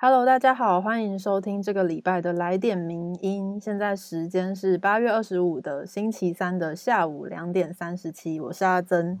[0.00, 3.58] Hello，大家好，欢迎收听这个礼拜的来点名音。
[3.60, 9.18] 现在时间是八月二十五的星期三的下午两点三十七，我是阿珍。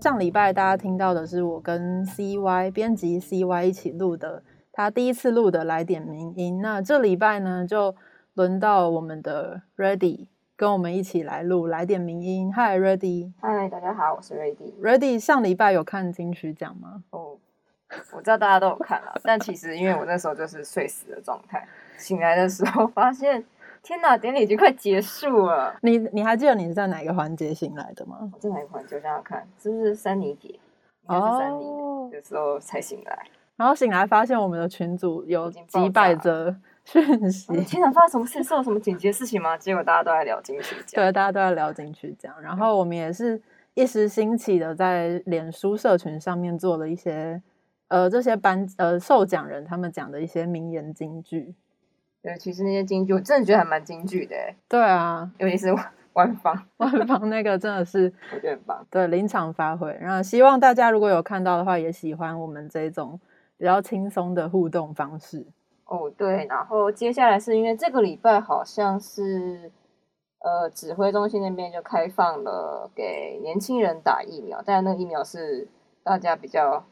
[0.00, 4.42] 上礼拜大家听到的是我跟 CY 编辑 CY 一起录的，
[4.72, 6.60] 他第一次录的来点名音。
[6.60, 7.94] 那这礼拜呢，就
[8.34, 10.26] 轮到我们的 Ready。
[10.60, 14.74] 跟我们一起来录来点名音，Hi Ready，嗨，大家好，我是 Ready。
[14.82, 17.02] Ready 上礼拜有看金曲奖吗？
[17.12, 17.38] 哦，
[18.12, 23.42] 我知道大家都有看了， 但其实因为我那时候就是睡死的状态，醒来的时候发现，
[23.82, 25.74] 天哪，典礼已经快结束了。
[25.80, 28.30] 你你还记得你是在哪个环节醒来的吗？
[28.38, 28.96] 在哪个环节？
[28.96, 30.48] 我想想看，是不是三尼节？
[30.48, 30.58] 应
[31.08, 36.54] 该是三尼的时候才醒来，然后醒来发现我们的群组有几百则。
[36.84, 37.90] 讯息，天哪！
[37.92, 38.42] 发生什么事？
[38.42, 39.56] 是有什么紧急的事情吗？
[39.56, 42.34] 结果大家都在聊金曲奖，对，大家都在聊金曲奖。
[42.42, 43.40] 然后我们也是
[43.74, 47.40] 一时兴起的，在脸书社群上面做了一些，
[47.88, 51.54] 呃，这些颁呃受奖人他们讲的一些名言金句。
[52.22, 54.34] 对，其实那些金句我真的觉得还蛮金句的。
[54.68, 55.68] 对啊，尤其是
[56.12, 58.86] 万方，万方那个真的是我觉得很棒。
[58.90, 59.96] 对，临场发挥。
[60.00, 63.18] 然后希望大家如果有看到的话，也喜欢我们这种
[63.56, 65.46] 比较轻松的互动方式。
[65.90, 69.72] 哦，对，然后接下来是因为这个礼拜好像是，
[70.38, 75.66] 呃，指挥中心那边就开放了给年轻人打疫苗，但那个疫苗是
[76.04, 76.84] 大家比较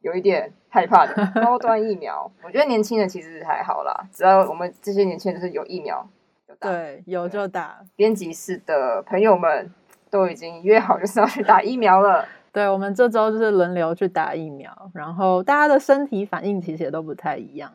[0.00, 2.28] 有一点害怕的 高端疫苗。
[2.42, 6.04] 我觉得年轻人其实还好啦，只要我们这些年轻人是有疫苗
[6.48, 7.78] 就打，对，有就打。
[7.94, 9.72] 编辑室的朋友们
[10.10, 12.26] 都已经约好就是要去打疫苗了。
[12.52, 17.72] 对，我们这周就是轮流去打疫苗，然后大家的身体反应其实也都不太一样。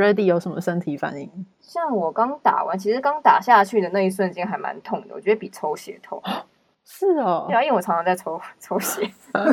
[0.00, 1.30] Ready 有什么身体反应？
[1.60, 6.22] 像我刚打完，其实刚打下去的那一瞬间还蛮痛的，我觉得比抽血痛。
[6.82, 9.08] 是哦，对啊，因为我常常在抽 抽血，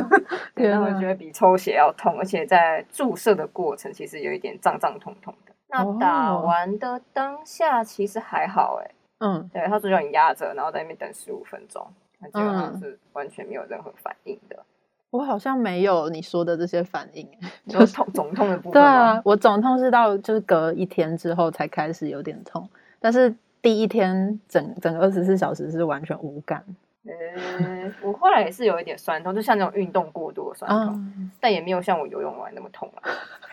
[0.56, 5.52] 然后我觉得比抽血要痛，而且在注射的过程其实有一点胀胀痛痛的。
[5.68, 11.86] 那打完的当下其实还好，哎，嗯，对他说叫你压着，然后在那边等十五分钟，
[12.32, 14.64] 基本上是完全没有任何反应的。
[15.10, 17.26] 我好像没有你说的这些反应，
[17.66, 18.72] 就是痛肿痛的部分。
[18.72, 22.68] 对啊，我肿痛是到就是隔一天之后才开始有点痛，
[23.00, 26.62] 但是第一天整整个二十四小时是完全无感。
[27.04, 33.08] 嗯，我后来也是有一点酸痛，就像那种运动过度的酸痛，但也没有像我游泳完那么痛啊。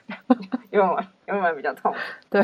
[0.72, 1.94] 游泳完游泳完比较痛。
[2.30, 2.44] 对，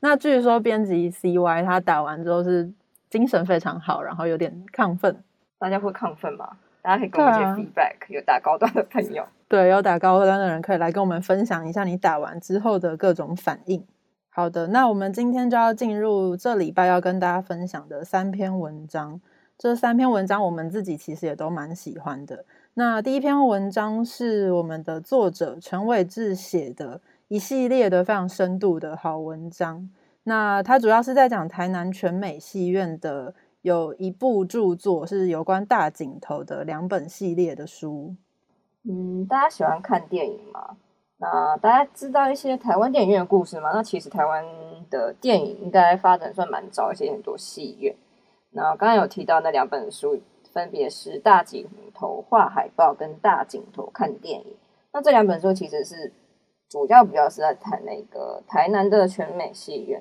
[0.00, 2.72] 那据说编辑 CY 他打完之后是
[3.10, 5.22] 精神非常好，然后有点亢奋。
[5.58, 6.48] 大家会亢奋吗？
[6.86, 13.84] 大家可以给我们一些 feedback，有打高端的朋友， 对，有打高端的人可以来跟我们分享一下你打完之后的各种反应。
[14.28, 19.20] 好的，那我们今天就要进入这礼拜要跟大家分享的三篇文章。
[19.58, 22.44] 这三篇文章我们自己其实也都蛮喜欢的。
[22.74, 29.90] 那第一篇文章是我们的作者陈伟志写的一系列的非常深度的好文章。
[30.22, 33.34] 那他主要是在讲台南全美戏院的。
[33.66, 38.14] 有一部著作是有关大井头的两本系列的书。
[38.84, 40.76] 嗯，大家喜欢看电影吗？
[41.16, 43.72] 那大家知道一些台湾电影院的故事吗？
[43.74, 44.44] 那其实台湾
[44.88, 47.92] 的电影应该发展算蛮早，而且很多戏院。
[48.50, 50.16] 那刚刚有提到那两本书，
[50.52, 54.44] 分别是《大井头画海报》跟《大井头看电影》。
[54.92, 56.12] 那这两本书其实是
[56.68, 60.00] 主要比较是在谈那个台南的全美戏院。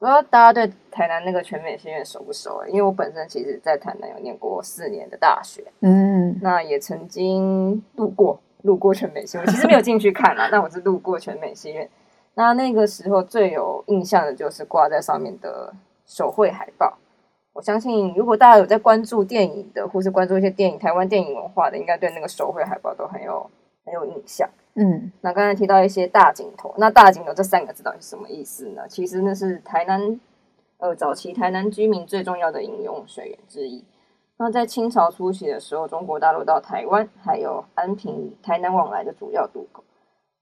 [0.00, 2.64] 不知道大家对台南那个全美戏院熟不熟？
[2.68, 11.86] 因为我本身其实，在台南有念过四年的大学，嗯，那也曾经路过路过全美戏院，其实没有进去看啦， 但我是路过全美戏院。
[12.32, 15.70] 那那个时候最有印象的就是挂在上面的
[16.06, 16.96] 手绘海报。
[17.52, 23.50] 我相信，如果大家有在关注电影的，或是关注一些电影台湾电影文化的，应该对那个手绘海报都很有
[23.84, 24.48] 很有印象。
[24.82, 28.88] 嗯，那刚才提到一些大井头，那大井头这三个字到底是什么意思呢？
[28.88, 30.18] 其实那是台南，
[30.78, 33.84] 呃，早期台南居民最重要的饮用水源之一。
[34.38, 39.84] 那在清朝初期的时候，中国大陆到台湾还有安平、台南往来的主要渡口，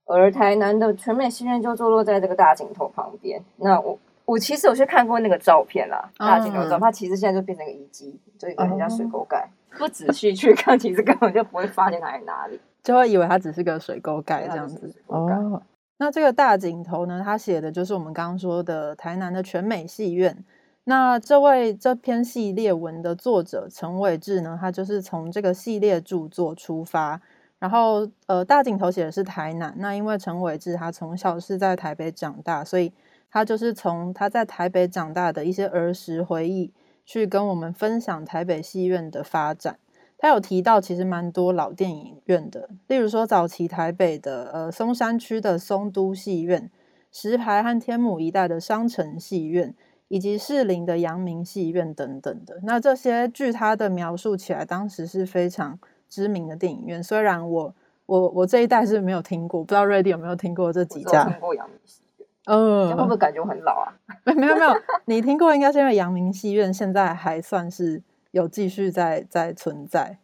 [0.06, 3.43] 而台南的全美戏院就坐落在这个大井头旁边。
[3.56, 9.50] 那我我其实有去看过那个照片啦，大井头照，它其实现在就变成一个遗迹，就一个人家水沟盖。
[9.76, 12.61] 不仔细去看，其实根本就不会发现它在哪里。
[12.88, 15.62] 就会以为它只是个水沟盖这样子哦。
[15.99, 17.20] 那这个大井头呢？
[17.23, 20.43] 他写的就是我们刚刚说的台南的全美戏院。
[20.85, 27.20] 那这位这篇系列文的作者陈伟志呢，他就是从这个系列著作出发，
[27.58, 29.75] 然后呃，大井头写的是台南。
[29.76, 32.91] 那因为陈伟志他从小是在台北长大，所以
[33.31, 36.73] 他就是从他在台北长大的一些儿时回忆，
[37.05, 39.76] 去跟我们分享台北戏院的发展。
[40.19, 46.69] 他有提到其实蛮多老电影院的，例如说早期台北的呃松山区的松都戏院、
[47.12, 49.73] 石牌和天母一带的商城戏院，
[50.09, 52.59] 以及士林的阳明戏院等等的。
[52.65, 55.79] 那这些据他的描述起来，当时是非常
[56.09, 57.00] 知名的电影院。
[57.00, 57.75] 虽然我
[58.06, 61.25] 我我这一代是没有听过，不知道瑞迪有没有听过这几家？
[61.26, 63.94] 听过阳明戏院，嗯，会不会感觉我很老啊？
[64.35, 64.70] 没有没有，
[65.05, 70.19] 你听过应该是因为阳明戏院现在还算是有继续在在存在。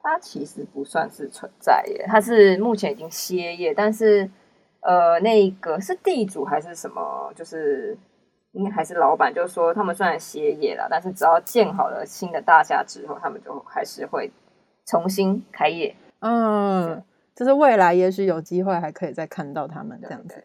[0.00, 4.28] 它其实不算是存在耶，它是目前已经歇业，但是
[4.80, 7.32] 呃，那个是地主还是什么？
[7.36, 7.96] 就是
[8.50, 14.30] 应该还是老板，就是说他们虽然歇业了，但是只要建好了新的大厦之后，他们就还是会
[14.84, 15.94] 重新开业。
[16.18, 17.00] 嗯，
[17.34, 20.42] 就是未来也许有机会还可以再看到他们这样子。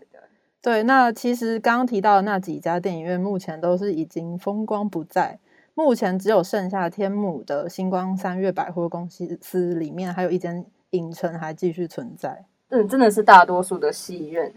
[0.61, 5.39] 对，那其实刚刚提到的那几家电影院，目前都是已经风光不再。
[5.77, 12.47] 目前只有剩下天母的星光三月百货公司里面，还有一间影城还继续存在。
[12.69, 14.51] 嗯，真的是大多数的戏院，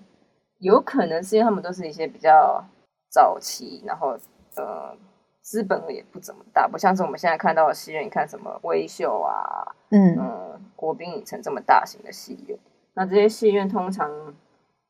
[0.61, 2.64] 有可能是因为他们都是一些比较
[3.11, 4.17] 早期，然后
[4.56, 4.96] 呃
[5.43, 12.58] 资本也不怎么大，不像是我们现在看到的戏院，你看什么微秀啊，嗯嗯，国宾影城这么大型的戏院。
[12.94, 14.11] 那这些戏院通常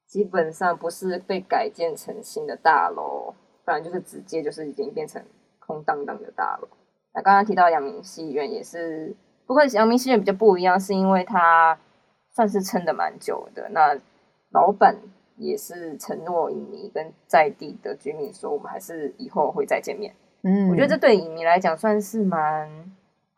[0.06, 3.35] 基本上不是被改建成新的大楼，
[3.65, 5.21] 不然就是直接就是已经变成。
[5.70, 6.69] 空荡荡的大楼。
[7.14, 9.14] 那刚刚提到阳明戏院也是，
[9.46, 11.78] 不过阳明戏院比较不一样，是因为它
[12.32, 13.69] 算是撑的蛮久的。
[13.70, 13.96] 那
[14.50, 14.96] 老板
[15.37, 20.12] 也是承诺影迷跟在地的居民说，我们还是以后会再见面。
[20.43, 22.69] 嗯，我觉得这对影迷来讲算是蛮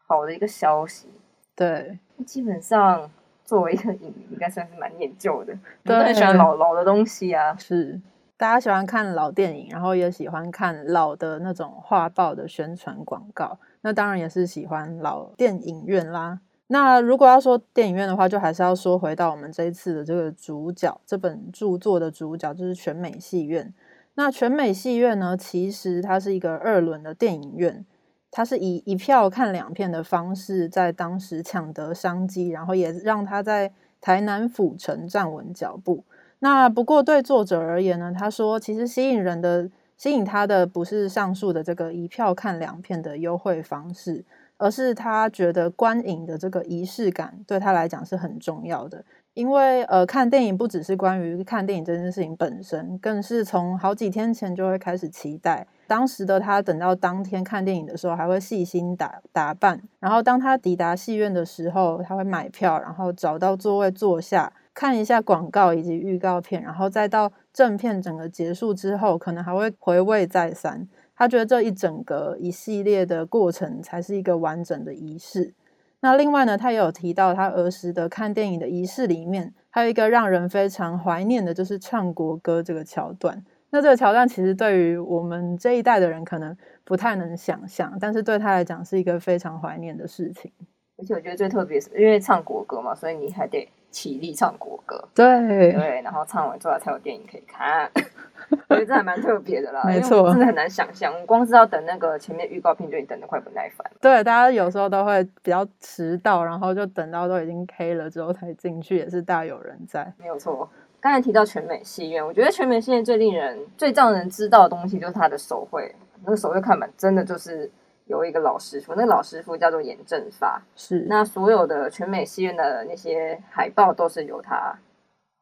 [0.06, 1.08] 好的一个消息。
[1.55, 3.11] 对，基本上
[3.44, 5.55] 作为一个影迷，应该算是蛮念旧的，
[5.85, 7.56] 都很喜欢老老的东西啊。
[7.56, 8.00] 是。
[8.37, 16.40] 大家喜欢看老电影，然后也喜欢看老的那种画报的宣传广告，那当然也是喜欢老电影院啦。
[16.67, 23.73] 那如果要说电影院的话，就还是要说回到我们这一次的这个主角，这本著作的主角就是全美戏院。
[24.14, 27.85] 那全美戏院呢，其实它是一个二轮的电影院，
[28.31, 36.05] 它是以一票看两片的方式，在当时抢得商机，然后也让它在台南府城站稳脚步。
[36.44, 44.25] 那不过对作者而言呢，他说其实吸引人的、吸引他的不是上述的这个一票看两片的优惠方式，
[44.56, 49.05] 而是他觉得观影的这个仪式感对他来讲是很重要的。
[49.35, 55.65] 因为呃，看电影不只是关于看电影这件事情本身，更是从好几天前就会开始期待。
[55.87, 64.53] 当时的他等到当天看电影的时候，还会细心打打扮，然后当他抵达戏院的时候，他会买票，然后找到座位坐下。
[64.75, 70.89] 看一下广告以及预告片，然后再到正片整个结束之后，可能还会回味再三。
[71.15, 75.55] 他觉得这一整个一系列的过程才是一个完整的仪式。
[76.01, 83.45] 那另外呢，他也有提到他儿时的看电影的仪式里面，还有一个让人非常怀念的，就是唱国歌这个桥段。
[83.71, 90.51] 那这个桥段其实对于我们这一代的人可能不太能想象，但是对他来讲是一个非常怀念的事情。
[90.99, 93.69] 而且我觉得最特别是因为唱国歌嘛，所以你还得。
[93.93, 95.25] 起立唱国歌，对
[95.73, 97.89] 对，然后唱完之后才有电影可以看，
[98.69, 99.83] 我觉得这还蛮特别的啦。
[99.85, 103.89] 没错，真的很难想象，光是要等那个前面预告片就已经等得快不耐烦。
[104.00, 110.11] 对，大家有时候都会比较迟到，然后就等到都已经黑了之后才进去，也是大有人在。
[110.19, 117.71] 没有错，刚才提到全美戏院，我觉得全美戏院最令人、最让人知道的东西就是它的手绘，那个手绘看板真的就是。
[118.06, 124.76] 有一个老师傅，那个老师傅叫做严正发，是那所有的全美戏院的那些海报都是由他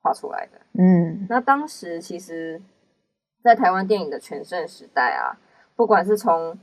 [0.03, 0.61] 画出来的。
[0.79, 2.61] 嗯，那当时其实，
[3.43, 5.35] 在台湾电影的全盛时代啊，
[5.75, 6.57] 不管是从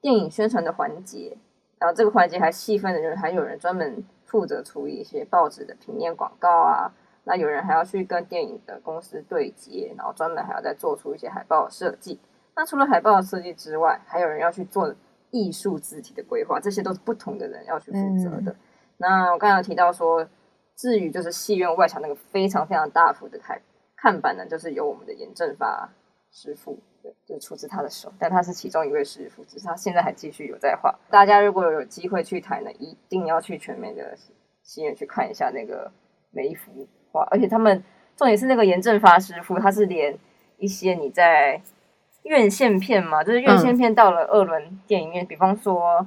[0.00, 1.36] 电影宣传的环节，
[1.78, 6.92] 然后这个环节还细分的人，还有人专门负责处理一些报纸的平面广告啊，
[7.24, 12.18] 那有人还要去跟电影的公司对接，然后专门还要再做出一些海报设计。
[12.56, 14.92] 那除了海报的设计之外，还有人要去做。
[15.32, 18.54] 艺术字体的规划，这些都是不同的人要去负责的。
[18.98, 20.28] 那我刚才提到说，
[20.76, 23.60] 至于就是戏院外墙那个非常非常大幅的看
[23.96, 25.90] 看板呢，就是由我们的严正发
[26.30, 28.12] 师傅，对，就出自他的手。
[28.18, 30.94] 但他是其中一位师傅，只是他现在还继续有在画。
[31.10, 34.14] 大家如果有机会去台呢，一定要去全美的
[34.62, 35.90] 戏院去看一下那个
[36.30, 37.26] 每一幅画。
[37.30, 37.82] 而且他们
[38.16, 40.18] 重点是那个严正发师傅，他是连
[40.58, 41.62] 一些你在。
[42.24, 46.06] 院线片嘛，就是院线片到了二轮电影院，比方说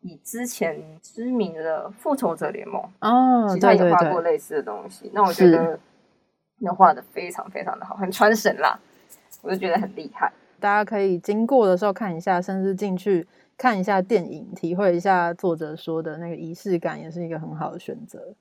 [0.00, 5.10] 以之前知名的《复仇者联盟》哦，其他也画过类似的东西。
[5.14, 5.78] 那我觉得
[6.58, 8.78] 那画的非常非常的好，很传神啦，
[9.42, 10.32] 我就觉得很厉害。
[10.58, 13.26] 大家可以经过的时候看一下，甚至进去
[13.58, 18.34] 看一下电影，体会一下作者说的那个仪式感，也是一个很好的选择。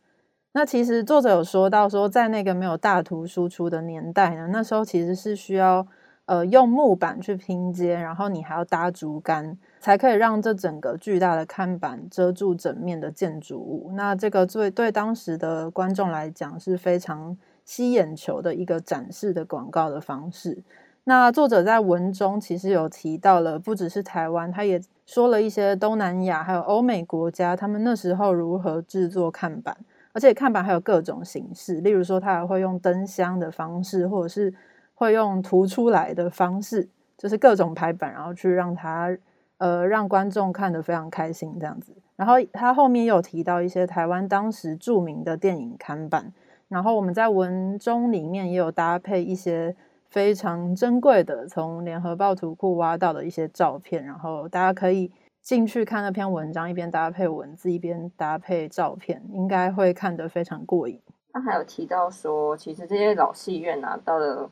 [0.54, 5.86] 那其实作者有说到说，在那个没有大图输出的年代呢，那时候其实是需要
[6.26, 13.92] 呃用木板去拼接，然后你还要搭竹竿，才可以让这整个巨大的看板遮住整面的建筑物。
[13.94, 20.64] 那这个对对当时的观众来讲是非常吸眼球的一个展示的广告的方式。
[21.04, 29.78] 那作者在文中其实有提到了，不只是台湾，他也说了一些东南亚还有欧美国家，他们那时候如何制作看板。
[30.14, 34.54] 而且看板还有各种形式，例如说，他还会用灯箱的方式，或者是
[34.96, 39.16] 会用涂出来的方式，就是各种排版，然后去让他
[39.60, 41.94] 呃让观众看得非常开心这样子。
[42.16, 46.34] 然后他后面有提到一些台湾当时著名的电影看板，
[46.68, 49.76] 然后我们在文中里面也有搭配一些
[50.10, 55.12] 非常珍贵的从联合报图库挖到的一些照片，然后大家可以。
[55.46, 61.00] 进去看那篇文章，一边搭配文字，一边搭配照片，应该会看得非常过瘾。
[61.34, 64.50] 他还有提到说，其实这些老戏院啊，到了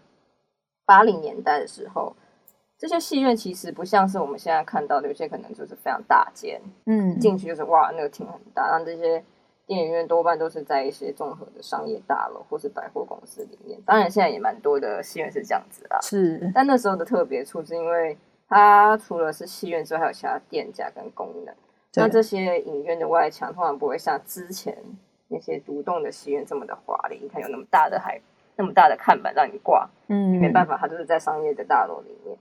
[0.86, 2.16] 八零年代的时候，
[2.78, 8.70] 这些戏院其实不像是我们现在看到的，有些可能就是非常大间，嗯，进去就是哇，那个厅很大。
[8.70, 9.24] 然后这些
[9.66, 13.80] 电影院多半都是在一些综合的商业大楼或是百货公司里面。
[13.86, 16.52] 当然，现在也蛮多的戏院是这样子啦，是。
[16.54, 18.18] 但那时候的特别处是因为。
[18.50, 21.56] 它除了是戏院之外，还有其他店家跟功能。
[21.96, 24.78] 那这些影院的外墙通常不会像之前
[25.30, 27.18] 那些独栋的戏院这么的华丽。
[27.20, 28.22] 你看有那么大的海，
[28.56, 32.38] 那么大的看板让你挂，嗯，没办法，它就是在商业的大楼里面。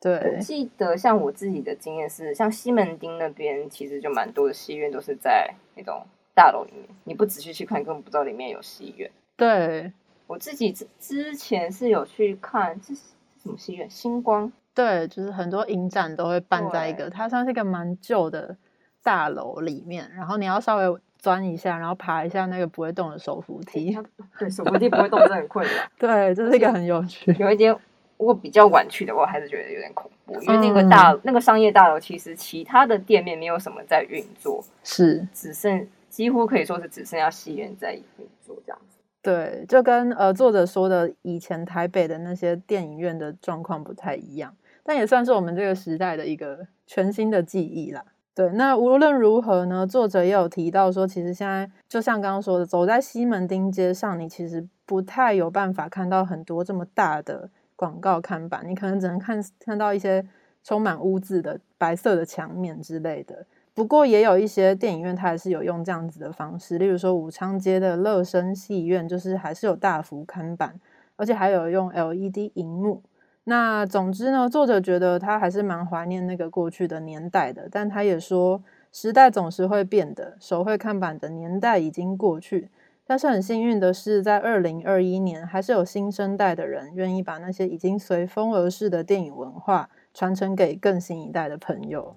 [0.00, 6.04] 对，记得像我自己的经验是，像西门町那边其实就蛮多的戏院都是在那种
[6.34, 9.08] 大楼里面，你不仔细去看，根本不知道里面有戏院。
[9.36, 9.92] 对，
[10.26, 13.00] 我自己之之前是有去看，这是
[13.40, 13.88] 什么戏院？
[13.88, 14.52] 星光。
[14.74, 18.56] 对，就是很多影展都会办在一个，它算是一个蛮旧的
[19.04, 23.96] 大楼里面，然后你要稍微钻一下，然后爬一下那个不会动的手扶梯。
[24.40, 25.88] 对，手扶梯不会动，真的很困难。
[25.96, 27.32] 对，这是一个很有趣。
[27.38, 27.74] 有一点，
[28.16, 38.98] 我比较晚去的我，还是觉得有点恐怖，因为那个大那个商业大楼其实其他的店面没有什么在运作，是只剩几乎可以说是只剩下戏院在运作这样子。
[39.22, 44.52] 对，就跟呃作者说的以前台北的那些电影院的状况不太一样。
[44.82, 48.04] 但也算是我们这个时代的一个全新的记忆啦。
[48.34, 60.26] 对，那无论如何呢，作者也有提到说，其实现在就像刚刚说的，走在西门町街上，你其实不太有办法看到很多这么大的广告看板，你可能只能看看到一些
[60.64, 63.44] 充满污渍的白色的墙面之类的。
[63.74, 70.80] 不过也有一些电影院，它还是有用这样子的方式，例如说武昌街的乐声戏院，就是还是有大幅看板，
[71.16, 73.02] 而且还有用 LED 荧幕。
[73.44, 82.70] 那总之呢，作者觉得他还是蛮怀念那个过去的年代的，但他也说时代总是会变的，手绘看板的年代已经过去。
[83.04, 92.14] 但是很幸运的是，在二零二一年，还是有新生代的人愿意把那些已经随风而逝的电影文化传承给更新一代的朋友。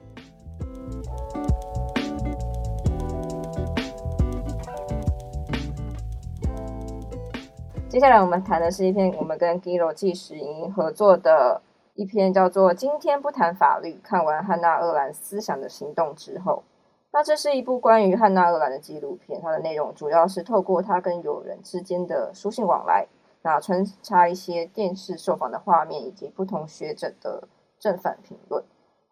[7.95, 11.61] 接下来我们谈的是一篇我们跟 Giro 纪实营合作的
[11.93, 13.93] 一篇，叫做《今天不谈法律》。
[14.03, 16.61] 看完汉娜·厄兰思想的行动之后，
[17.13, 19.39] 那这是一部关于汉娜·厄兰的纪录片。
[19.41, 23.07] 它的内容主要是透过他跟友人之间的书信往来，
[23.43, 27.47] 那穿插一些电视受访的画面，以及不同学者的
[27.79, 28.61] 正反评论，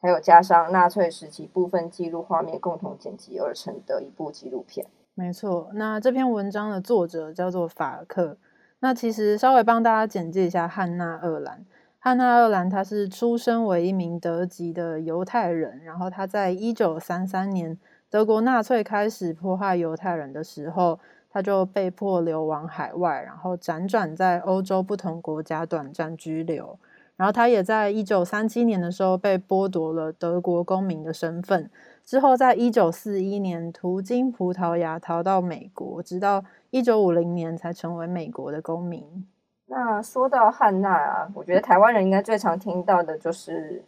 [0.02, 4.86] 还有加上纳粹时期部分记录画面，共同剪辑而成的一部纪录片。
[5.16, 8.38] 没错，那这篇文章的作者叫做法克。
[8.84, 11.64] 那其实稍微帮大家简介一下汉娜·厄兰。
[12.00, 17.78] 汉娜·厄兰她是出生为一名德籍的犹太人，然后她在一九三三年
[18.10, 21.00] 德国纳粹开始迫害犹太人的时候，
[21.32, 26.78] 她就被迫流亡海外，然后辗转在欧洲不同国家短暂居留。
[27.24, 31.72] 然后他也在一九三七年的时候被剥夺了德国公民的身份，
[32.04, 36.44] 之后在一九四一年途经葡萄牙逃到美国，直到。
[36.70, 39.26] 一九五零年才成为美国的公民。
[39.68, 43.82] 那说到汉娜啊，我觉得台湾人应该最常听到的就是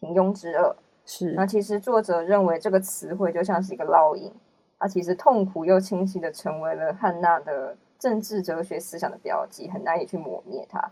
[0.00, 0.76] 平庸之恶。
[1.06, 1.32] 是。
[1.32, 4.30] 那其实作者认为这个词汇就像是一个烙印，
[4.78, 10.90] 它其实痛苦又清晰的成为了汉娜的政治哲学思想的标记，很难以去抹灭它。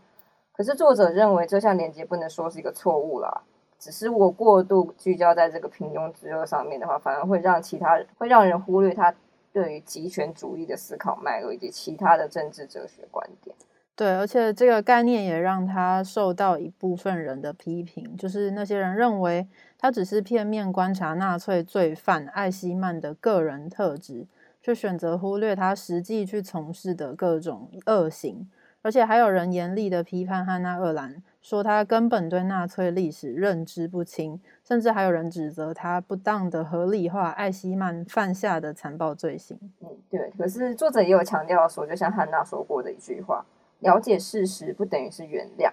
[0.63, 3.43] 可是作者认为这项连接不能说是一个错误啦，
[3.81, 9.13] 只是我过度聚焦在这个平庸之恶上面的话，反而会让其他人会让人忽略他。
[9.53, 13.55] 对于极权主义的思考脉络以及其他的政治哲学观点，
[13.95, 24.27] 对，而且这个概念也让他受到一部分人的批评，就是那些人认为他只是片面观察纳粹罪犯艾希曼的个人特质，
[24.63, 28.49] 却选择忽略他实际去从事的各种恶行。
[28.83, 39.57] 而且还有人严厉的批判汉娜·厄兰，说他根本对纳粹历史认知不清，甚至还有人指责他不当的合理化艾希曼犯下的残暴罪行。
[39.81, 40.33] 嗯，对。
[40.37, 43.47] 可是作者也有强调说，就像汉娜说过的一句话
[43.79, 45.71] ：“了解事实不等于是原谅。”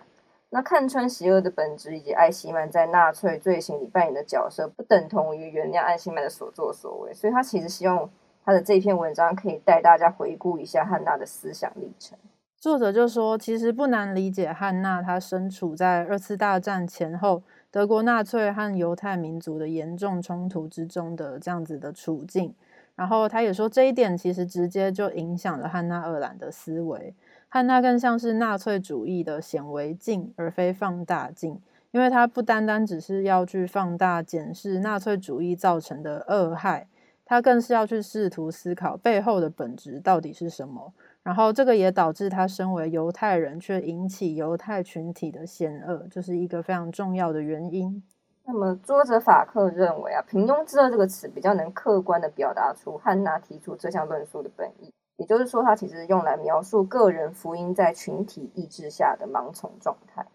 [0.51, 7.13] 那看穿邪恶的本质以及艾希曼在纳粹罪行里扮演的角色，不等同于原谅艾希曼的所作所为。
[7.13, 8.09] 所以他其实希望
[8.43, 12.17] 他的这篇文章可以带大家回顾一下汉娜的思想历程。
[12.59, 22.53] 作者就说，其实不难理解汉娜她身处在二次大战前后德国纳粹和犹太民族的严重冲突之中的这样子的处境。
[22.97, 27.15] 然后他也说，这一点其实直接就影响了汉娜·厄兰的思维。
[27.47, 31.61] 汉娜更像是纳粹主义的显微镜，而非放大镜，
[31.91, 36.89] 因为它不单单只是要去放大检视纳粹主义造成的恶害，
[37.23, 40.91] 他更是要去试图思考背后的本质到底是什么。
[41.29, 48.01] 然后，这个也导致他身为犹太人却引起犹太群体的险恶，就是一个非常重要的原因。
[48.45, 60.25] 那么，作者法克认为啊，“平庸之恶”这个词比较能客观的表达出汉娜提出这项论述的本意，也就是说，它其实用来描述个人福音在群体意志下的盲从状态。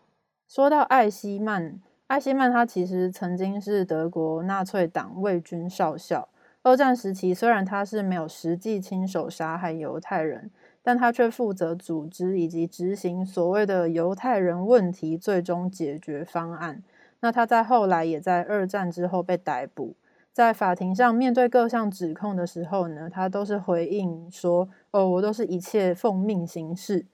[0.47, 6.29] 说到艾希曼，艾希曼他其实曾经是德国纳粹党卫军少校，
[6.63, 10.53] 二战时期虽然他是没有实际亲手杀害犹太人。
[10.87, 16.83] 但他却负责组织以及执行所谓的犹太人问题最终解决方案。
[17.21, 19.95] 那他在后来也在二战之后被逮捕，
[20.31, 27.07] 在法庭上面对各项指控的时候呢，他都是回应说：“哦，我都是一切奉命行事。”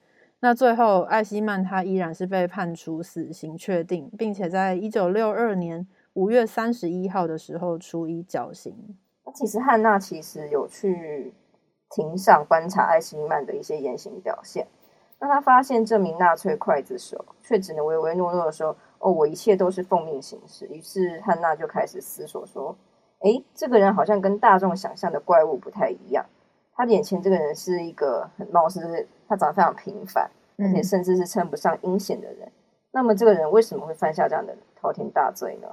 [0.43, 8.75] 那最后，艾希曼他依然是被判处死刑确定，并且在一九六二年五月三十一号的时候处以绞刑。
[9.33, 11.33] 其实汉娜其实有去。
[11.93, 14.65] 庭上观察艾希曼的一些言行表现，
[15.19, 22.75] 当他发现这名纳粹刽子手却只能唯唯诺诺的说：“哦，我一切都是奉命行事。”于是汉娜就开始思索说
[23.21, 26.25] ：“诶，这个人好像跟大众想象的怪物不太一样。
[26.73, 32.51] 他眼前这个人是一个很貌似他长得非常平凡，而且甚至是称不上阴险的人。
[32.91, 35.67] 那么这个人为什么会犯下这样的滔天大罪呢？”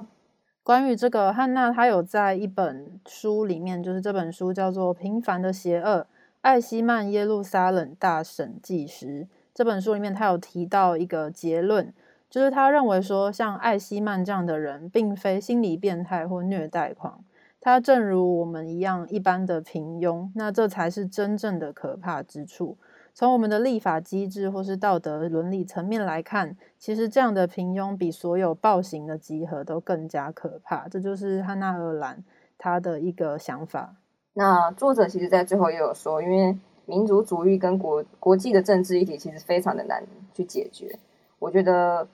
[0.61, 6.05] 关于这个汉娜，她有在一本书里面，就是这本书叫做《平凡的邪恶：
[6.41, 11.93] 艾希曼耶路撒冷大审纪实》这本书里面，他有提到一个结论，
[12.29, 17.25] 就是他认为说，像艾希曼这样的人，并非心理变态或虐待狂，
[17.59, 22.77] 他正如我们一样一般的平庸，那这才是真正的可怕之处。
[23.13, 30.87] 从我们的立法机制或是道德伦理层面来看，其实这样的平庸比所有暴行的集合都更加可怕。
[30.87, 32.23] 这就是汉娜·尔兰
[32.57, 33.95] 他的一个想法。
[34.33, 40.97] 那作者其实在最后也有说，因为民族主义跟国国际的政治议题其实非常的难去解决。
[41.39, 42.07] 我觉得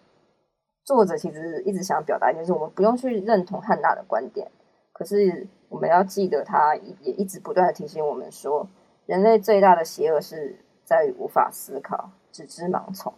[0.84, 4.50] 作者其实一直想表达，就是我们不用去认同汉娜的观点，
[4.94, 8.68] 可是我们要记得，他也一直不断的提醒我们说，
[9.06, 10.60] 人类最大的邪恶是。
[10.88, 13.12] 在于无法思考，只知盲从。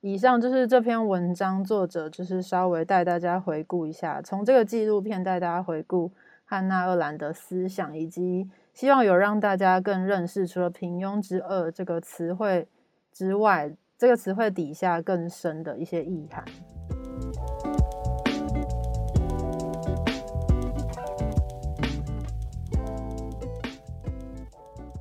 [0.00, 6.10] 以上就是这篇文章作者就是稍微带大家回顾一下，从这个纪录片带大家回顾
[6.46, 12.68] 汉娜·厄兰的思想，以及希望有让大家更认识除了“平庸之恶”这个词汇
[13.10, 16.44] 之外，这个词汇底下更深的一些意涵。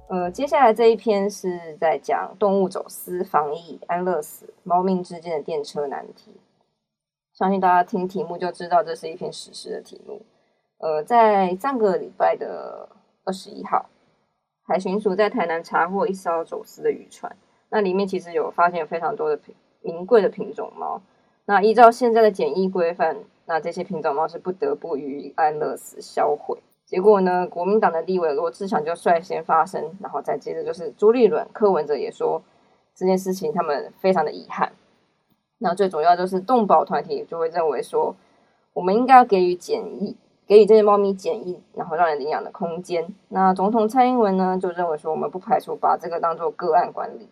[0.07, 6.31] 呃，接下来这一篇是在讲动物走私、防疫、安乐死、猫命之间的电车难题。
[7.33, 10.21] 相信大家听题目就知道，这是一篇史诗的题目。
[10.83, 12.89] 呃，在上个礼拜的
[13.23, 13.85] 二十一号，
[14.67, 17.33] 海巡署在台南查获一艘走私的渔船，
[17.69, 19.39] 那里面其实有发现非常多的
[19.79, 21.01] 名贵的品种猫。
[21.45, 23.15] 那依照现在的检疫规范，
[23.45, 26.59] 那这些品种猫是不得不予安乐死销毁。
[26.85, 27.47] 结果呢？
[27.47, 32.43] 国民党的立委罗志祥就率先发声，然后再接着就是朱立伦、柯文哲也说
[32.93, 34.73] 这件事情他们非常的遗憾。
[35.59, 38.13] 那最主要就是动保团体就会认为说，
[38.73, 43.07] 我们应该要给予检疫，给予这些猫咪检疫，然后让人领养的空间。
[43.29, 47.27] 那总统蔡英文呢就认为说，我们不排除把这个当做个案管理。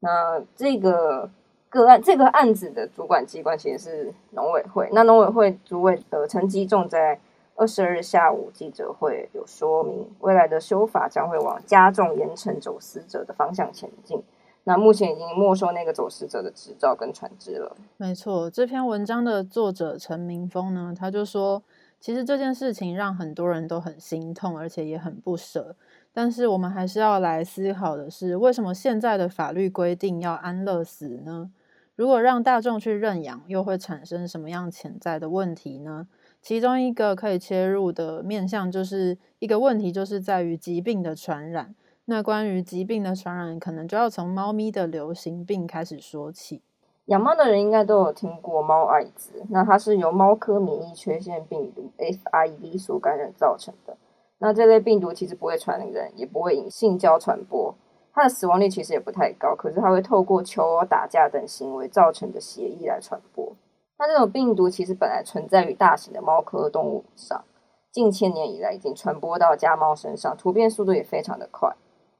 [0.00, 1.30] 那这个
[1.68, 7.20] 个案这个案子的主管机关其实是农委会，那农委会主委呃陈吉仲在。
[7.56, 14.20] 二十二日下午记者会有说明，未来的修法将会往加重严惩走私者的方向前进。
[14.64, 17.76] 那目前已经没收那个走私者的执照跟船只了。
[17.96, 21.62] 没错，这篇文章的作者陈明峰呢，他就说，
[22.00, 25.74] 其实这件事情让很多人都很心痛，而且也很不舍。
[26.12, 31.50] 但是我们还是要来思考的是，为什么现在的法律规定要安乐死呢？
[31.96, 36.08] 如果让大众去认养，又会产生什么样潜在的问题呢？
[36.42, 41.74] 其中一个可以切入的面向，就是一个问题，就是在于疾病的传染。
[42.06, 46.62] 那关于疾病的传染，可能就要从猫咪的流行病开始说起。
[47.06, 53.96] 养猫的人应该都有听过猫艾滋，那它是由猫科免疫缺陷病毒 FIV 所感染造成的。
[54.38, 57.74] 那这类病毒其实不会传人，也不会引性交传播，
[58.14, 59.54] 它的死亡率其实也不太高。
[59.54, 63.54] 可是它会透过求偶、打架等行为造成的血液来传播。
[63.98, 67.44] 那这种病毒其实本来存在于大型的猫科动物上，
[67.92, 71.70] 近千年以来已经传播到家猫身上，突变速度也非常的快。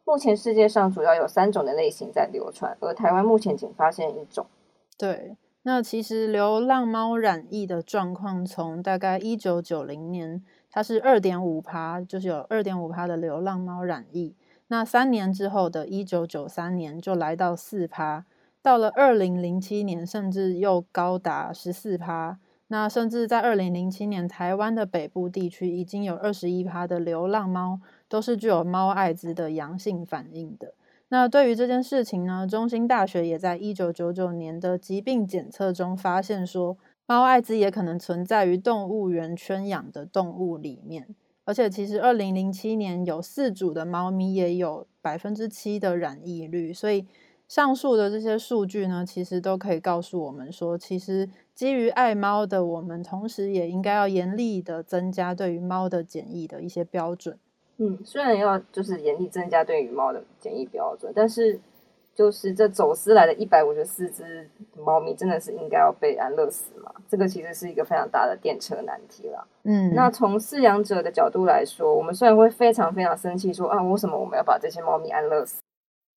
[0.04, 4.44] 目前世界上主要有三种的类型在流传，而台湾目前仅发现一种。
[4.96, 10.42] 对，那其实流浪猫染疫的状况，从大概一九九零年。
[10.70, 14.34] 它是二点五趴，就是有二点五趴的流浪猫染疫。
[14.66, 18.26] 那三年之后的一九九三年就来到四趴，
[18.60, 22.40] 到了二零零七年甚至又高达十四趴。
[22.66, 27.78] 那甚至在二零零七年，台湾的北部地区已经有二十一趴的流浪猫
[28.08, 30.74] 都是具有猫艾滋的阳性反应的。
[31.14, 36.76] 那对于这件事情呢，中兴大学也在一九九九年的疾病检测中发现说。
[37.06, 47.06] 猫艾滋也可能存在于动物园圈养的动物里面，而且其实二零零七年有四组的猫咪也有百分之七的染疫率，所以
[47.46, 57.38] 上述的这些数据呢，其实都可以告诉我们说，其实基于爱猫的我们，同时也应该要严厉的增加对于猫的检疫的一些标准。
[57.78, 61.60] 嗯，虽然要就是严厉增加对于猫的检疫标准，但是。
[62.16, 66.88] 就是这走私来的一百五十四只猫咪，真的是应该要被安乐死吗？
[67.08, 69.44] 这个其实是一个非常大的电车难题了。
[69.64, 75.60] 嗯，那从饲养者的角度来说，我们虽然会非常非常生气，说啊，为什么我们要把这些猫咪安乐死？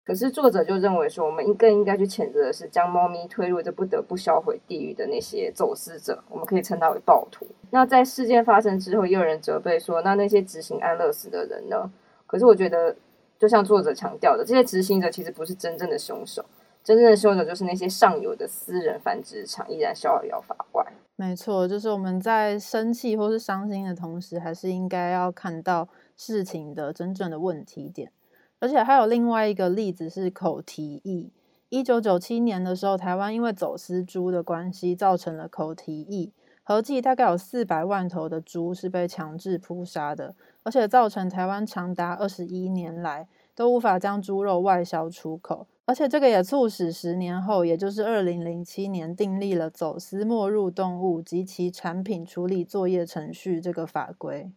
[0.08, 7.46] 可是作者就认为说，我们应更应该去谴责的是将猫咪推入这不得不销毁地狱的那些走私者，我们可以称他为暴徒。
[7.70, 11.92] 那在事件发生之后，也有人责备说，那那些执行安乐死的人呢？
[12.26, 12.96] 可是我觉得。
[13.40, 16.44] 就像作者强调的，这些执行者其实不是真正的凶手，
[16.84, 20.84] 真正的凶手就是那些上游的私人繁殖场依然逍遥法外。
[21.16, 28.12] 没错，就是我们在生气或是伤心的同时，还是应该要看到事情的真正的问题点。
[28.60, 31.32] 而且还有另外一个例子是口蹄疫。
[31.70, 36.32] 一九九七年的时候，台湾因为走私猪的关系，造成了口蹄疫，
[36.64, 40.34] 合计大概有四百万头的猪是被强制扑杀的。
[40.64, 54.52] 而且造成台湾长达二十一年来都无法将猪肉外销出口，而且这个也促使十年后，也就是二零零七年订立了走私没入动物及其产品处理作业程序这个法规。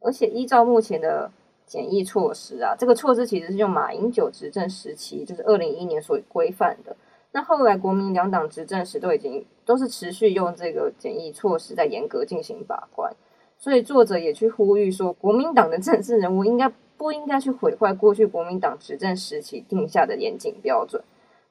[0.00, 1.32] 而且依照目前的
[1.68, 6.96] 检疫措施啊，这个措施其实是用马英九执政时期，就是二零一一年所规范的。
[7.30, 13.14] 那后来国民两党执政时都已经都是持续用这个检疫措施在严格进行把关。
[13.58, 21.02] 所以作者也去呼吁说，国民党的政治人物应该不应该去毁坏过去国民党执政时期定下的严谨标准。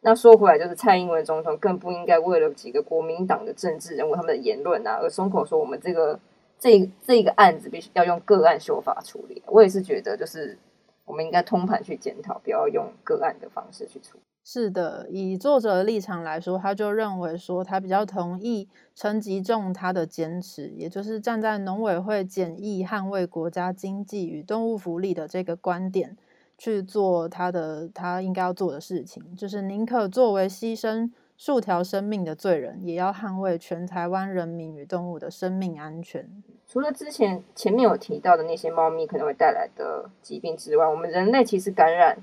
[0.02, 6.20] 那说回来，就是蔡英文总统更不应该为了几个国民党的政治人物他们的言论啊，而松口说我们这个
[6.60, 9.42] 这这一个案子必须要用个案修法处理。
[9.48, 10.58] 我也是觉得，就是
[11.06, 14.24] 我们应该通盘去检讨，不要用个案的方式去处理。
[14.44, 26.16] 是的，以作者的立场来说，他就认为说，他比较同意陈吉仲他的坚持，也就是站在农委会简易捍卫国家经济与动物福利的这个观点
[26.58, 36.28] 去做他的他应该要做的事情，就是宁可作为牺牲数条生命的罪人，也要捍卫全台湾人民与动物的生命安全。
[36.68, 42.18] 除了之前前面有提到的那些猫咪可能会带来的疾病之外，我们人类其实感染。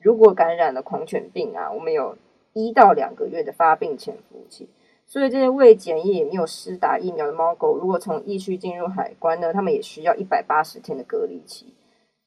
[0.00, 2.18] 如果感染了狂犬病啊，我们有
[2.52, 4.68] 一到两个月的发病潜伏期，
[5.06, 11.72] 所以这些未检疫也没有施打疫苗的猫狗，如果从疫区进入海关呢，他们也需要一百八十天的隔离期。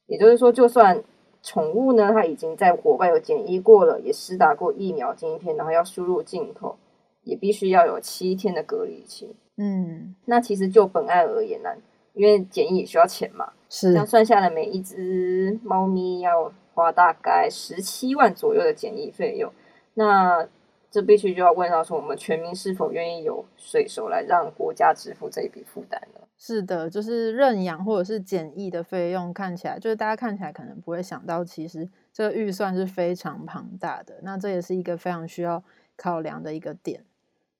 [0.06, 1.04] 也就是说，就算
[1.42, 6.78] 宠物呢，它已经在国外有检疫过了，也施打过疫苗今天，然后要输入进口，
[7.24, 9.34] 也必须要有七天的隔离期。
[9.56, 11.70] 嗯，那其实就本案而言呢，
[12.14, 16.52] 因为检疫也需要钱嘛，是，这样算下来，每一只猫咪要。
[16.74, 19.52] 花大概十七万左右的检疫费用，
[19.94, 20.48] 那
[20.90, 26.20] 这必须就要问到说，我们全民是否愿意有税收来让国家支付这一笔负担呢？
[26.38, 34.14] 是的，就是认养或者是检疫的费用，看起来就是大家看起来可能不会想到，其实这个预算是非常庞大的。
[34.22, 35.62] 那这也是一个非常需要
[35.96, 37.04] 考量的一个点。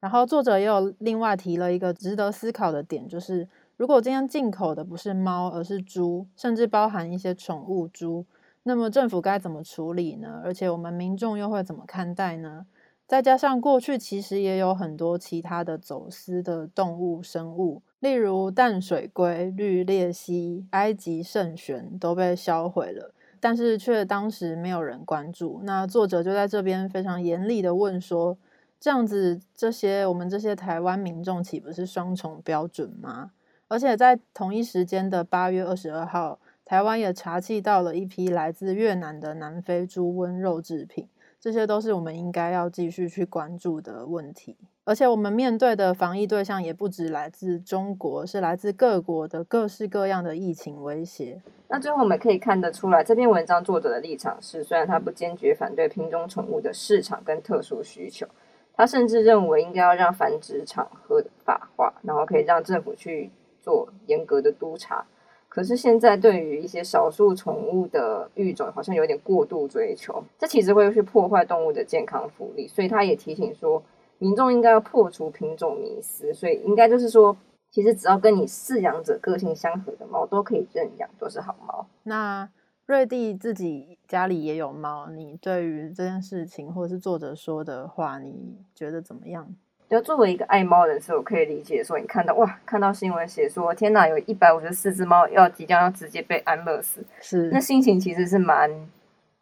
[0.00, 8.24] 然后作者也有另外提了一个值得思考的点，就是如果今天进口的不是猫，而是猪，甚至包含一些宠物猪，
[8.62, 10.40] 那么政府该怎么处理呢？
[10.44, 12.64] 而且我们民众又会怎么看待呢？
[13.08, 25.60] 再加上过去其实也有很多其他的走私的动物生物，例如淡水龟、绿鬣蜥、埃及圣玄都被销毁了，但是却当时没有人关注。
[25.64, 28.36] 那作者就在这边非常严厉的问说。
[28.80, 33.32] 这样子，这些我们这些台湾民众岂不是双重标准吗？
[33.66, 41.08] 而且在同一时间的八月二十二号，台湾也查缉到了一批来自越南的南非猪瘟肉制品，
[41.40, 44.56] 这些都是我们应该要继续去关注的问题。
[44.84, 51.40] 而且我们面对的防疫对象也不止来自中国，是来自各国的各式各样的疫情威胁。
[51.68, 58.26] 那最后我们可以看得出来，这篇文章作者的立场是，虽然他不坚决反对品种宠物的市场跟特殊需求。
[58.74, 65.04] 他甚至认为应该要让繁殖场合法化，然后可以让政府去做严格的督查。
[65.48, 72.68] 可是现在对于一些少数宠物的育种，好像有点过度追求，这其实会去破坏动物的健康福利。
[72.68, 73.82] 所以他也提醒说，
[74.18, 76.32] 民众应该要破除品种迷思。
[76.32, 77.36] 所以应该就是说，
[77.70, 81.86] 其实只要跟你饲养者个性相合的猫，都可以认养，都是好猫。
[82.04, 82.48] 那。
[82.88, 89.54] 瑞蒂自己家里也有猫，你对于这件事情或者是作者说的话，你觉得怎么样？
[89.88, 98.70] 就作为一个爱猫人士，我可以理解说，你看到哇，看到新闻写说，天哪，有一百五十四只猫要即将要直接被安乐死，是那心情其实是蛮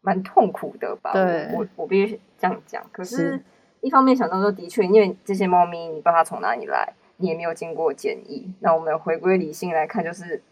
[0.03, 1.13] 蛮痛苦的吧？
[1.13, 2.85] 对，我我必须这样讲。
[2.93, 3.41] 可是，
[3.81, 8.55] 一方面想到说，的确，因为这些猫咪，你不知道它从哪里来，你也没有经过检疫。
[8.61, 10.43] 那我们回归理性来看，就是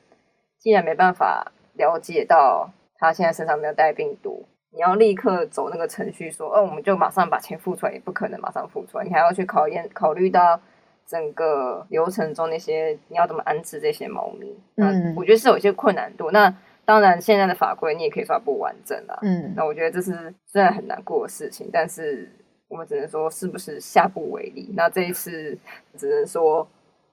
[0.58, 2.70] 既然没办法了解到。
[2.96, 10.60] 它现在身上没有带病毒，你要立刻走那个程序，说，哦，我们就马上把钱付出来，也不可能马上付出来，你还要去考验，考虑到
[11.06, 16.30] 整个流程中那些你要怎么安置这些猫咪，嗯，我觉得是有一些困难度。
[16.32, 16.52] 那
[16.84, 22.28] 当然，现在的法规你也可以说不完整啦，嗯，那我觉得这是虽然很难过的事情，但是
[22.66, 24.72] 我们只能说是不是下不为例。
[24.74, 25.56] 那这一次
[25.96, 26.66] 只能说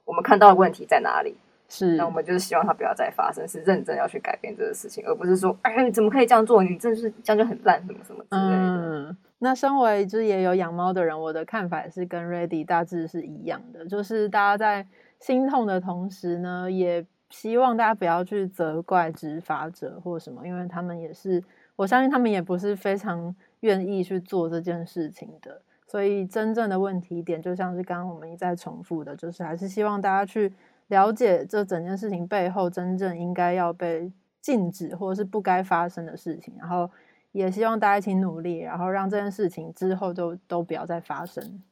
[0.04, 1.36] 我们看到的问题在哪里。
[1.74, 6.62] 是，那我们就是希望它不要再发生，是认真要去改变这个事情，而不是说，哎，你怎么可以这样做？
[6.62, 9.08] 你这是这样就很烂，什么什么之类的。
[9.08, 14.86] 嗯，那身为就是也有养猫的人，我的看法也是跟 Ready 大致是一样的，就是大家在
[15.22, 21.42] 心痛的同时呢，也希望大家不要去责怪执法者或什么，因为他们也是，
[21.78, 25.62] 我相信他们也不是非常愿意去做这件事情的。
[25.88, 30.52] 所以真正的问题点，就像是刚刚我们一再重复的，就是还是希望大家去。
[30.92, 36.90] 了解这整件事情背后真正应该要被禁止或者是不该发生的事情，然后
[37.32, 41.64] 也希望大家一起努力，然后让这件事情之后都都不要再发生。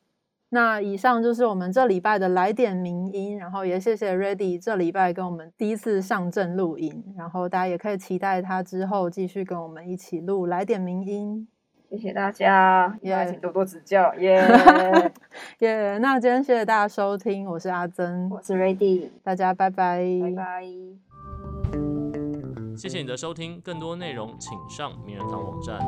[0.52, 11.48] 那以上就是我们这礼拜的来点名音，然后也谢谢 Ready 这礼拜跟我们第一次上阵录音，然后大家也可以期待他之后继续跟我们一起录来点名音。
[11.90, 14.42] 谢谢大家，也请多多指教，耶
[15.60, 15.98] 耶。
[15.98, 20.64] 那今天谢谢大家收听，我是阿珍，我是 Ready，大家拜拜，拜拜。
[22.78, 25.80] 谢谢你的收听，更多内容请上名人堂网站。